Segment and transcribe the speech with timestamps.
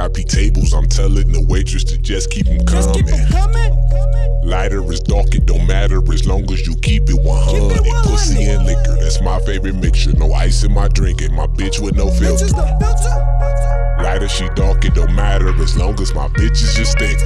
[0.00, 3.04] VIP tables, I'm telling the waitress to just keep them Just coming.
[3.04, 4.40] keep 'em coming.
[4.44, 7.60] Lighter is dark, it don't matter as long as you keep it 100.
[7.68, 8.10] Keep it 100.
[8.10, 10.12] Pussy and liquor, that's my favorite mixture.
[10.14, 12.46] No ice in my drink, and my bitch with no filter.
[12.46, 14.02] is the filter.
[14.02, 17.18] Lighter, she dark, it don't matter as long as my bitch is just thick.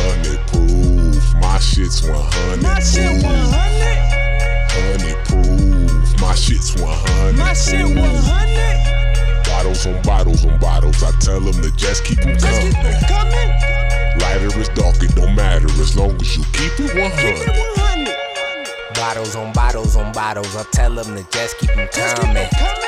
[0.00, 3.39] Hundred proof, my shit's 100 proof.
[10.52, 12.94] On bottles I tell them to just keep them Just keep coming.
[13.08, 13.50] coming.
[14.20, 17.48] Lighter is dark, it don't matter as long as you keep it Keep it 100.
[17.48, 18.94] 100.
[18.94, 20.54] Bottles on bottles on bottles.
[20.56, 22.36] I tell them to just keep them Just keep coming.
[22.42, 22.86] it coming.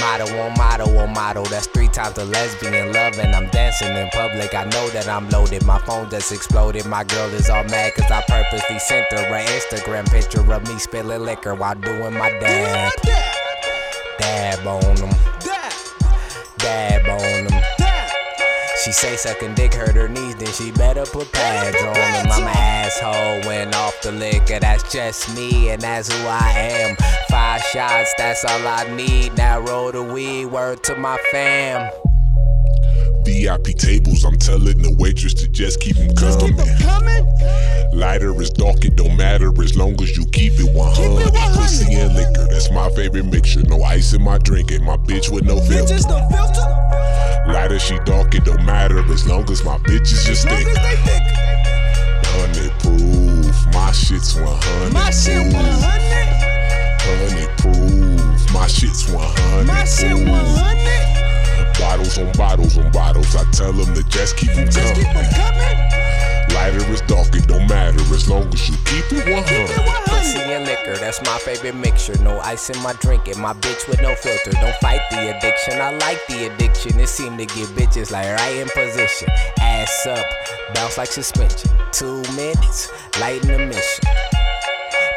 [0.00, 1.42] Motto on motto on motto.
[1.44, 4.54] That's three times the lesbian love, and I'm dancing in public.
[4.54, 5.64] I know that I'm loaded.
[5.64, 6.84] My phone just exploded.
[6.86, 10.78] My girl is all mad cause I purposely sent her an Instagram picture of me
[10.78, 12.40] spilling liquor while doing my dab.
[12.42, 14.18] my dab.
[14.18, 15.10] Dab on them.
[18.86, 22.30] She say sucking dick hurt her knees, then she better put pads on them.
[22.30, 26.96] I'm an asshole, went off the liquor, that's just me, and that's who I am.
[27.28, 29.36] Five shots, that's all I need.
[29.36, 31.90] Now roll the weed, word to my fam.
[33.24, 36.78] VIP tables, I'm telling the waitress to just keep them Just keep coming.
[36.78, 37.26] coming.
[37.92, 41.32] Lighter is dark, it don't matter as long as you keep it 100.
[41.32, 41.60] 100.
[41.60, 43.64] Pussy and liquor, that's my favorite mixture.
[43.64, 45.92] No ice in my drink, and my bitch with no filter.
[45.92, 47.05] is the filter.
[47.48, 50.66] Lighter, she dark, it don't matter as long as my bitch is just thick.
[50.66, 51.22] as.
[52.34, 54.92] Hundred proof, my shit's 100.
[54.92, 56.46] My shit 100.
[57.00, 59.66] Hundred proof, my shit's 100.
[59.66, 61.78] My shit 100.
[61.78, 65.35] Bottles on bottles on bottles, I tell them to just keep them coming.
[71.06, 72.18] That's my favorite mixture.
[72.18, 74.50] No ice in my drink, and my bitch with no filter.
[74.50, 76.98] Don't fight the addiction, I like the addiction.
[76.98, 79.28] It seem to get bitches like right in position.
[79.60, 80.26] Ass up,
[80.74, 81.70] bounce like suspension.
[81.92, 82.90] Two minutes,
[83.20, 84.35] lighten the mission.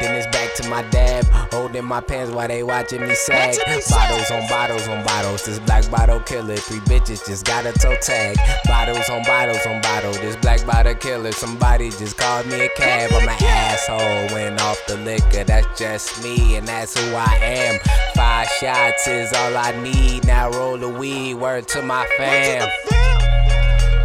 [0.00, 3.56] Then it's back to my dab, holding my pants while they watching me sag.
[3.56, 4.10] Watching me sag.
[4.10, 6.56] Bottles on bottles on bottles, this black bottle killer.
[6.56, 8.36] Three bitches just got a toe tag.
[8.66, 11.32] Bottles on bottles on bottles, this black bottle killer.
[11.32, 13.10] Somebody just called me a cab.
[13.12, 15.44] I'm an asshole, went off the liquor.
[15.44, 17.80] That's just me, and that's who I am.
[18.14, 20.24] Five shots is all I need.
[20.26, 22.68] Now roll the weed, word to my fam.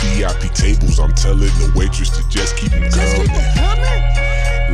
[0.00, 4.17] VIP tables, I'm telling the waitress to just keep them Just keep coming.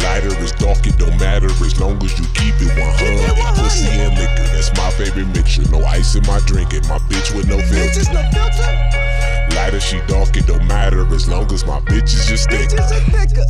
[0.05, 0.29] Coming.
[0.31, 3.39] Lighter is dark, it don't matter as long as you keep it 100.
[3.39, 3.63] 100.
[3.63, 5.63] Pussy and liquor, that's my favorite mixture.
[5.71, 8.05] No ice in my drink, and my bitch with no filter.
[8.13, 9.57] the filter.
[9.57, 12.69] Lighter, she dark, it don't matter as long as my bitch is just thick.
[12.71, 13.45] Bitch is a thicker.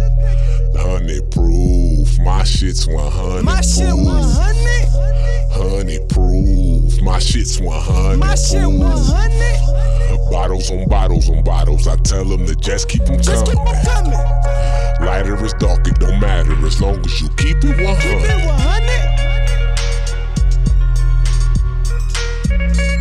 [0.79, 3.43] Hundred proof, my shit's 100.
[3.45, 4.89] My shit 100.
[5.51, 8.19] Hundred proof, my shit's 100.
[8.19, 10.31] My shit 100.
[10.31, 13.75] Bottles on bottles on bottles, I tell them to just keep them Just keep coming.
[13.75, 15.07] it coming.
[15.07, 16.34] Lighter is dark, it don't matter
[16.67, 18.01] as long as you keep it 100.
[18.01, 19.15] Keep it 100.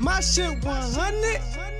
[0.00, 1.71] My shit 100.